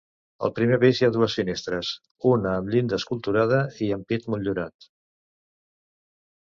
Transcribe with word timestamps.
Al 0.45 0.53
primer 0.59 0.79
pis 0.83 1.01
hi 1.01 1.05
ha 1.07 1.11
dues 1.17 1.35
finestres, 1.41 1.91
una 2.31 2.55
amb 2.63 2.73
llinda 2.77 2.99
esculturada 3.01 3.63
i 3.89 3.93
ampit 4.01 4.27
motllurat. 4.35 4.93